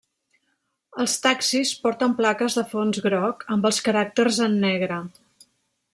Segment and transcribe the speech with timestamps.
[1.03, 4.99] Els taxis porten plaques de fons groc amb els caràcters en negre.